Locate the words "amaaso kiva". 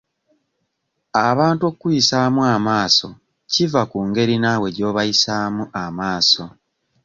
2.55-3.81